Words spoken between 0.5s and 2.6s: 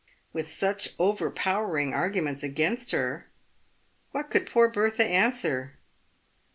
such overpowering arguments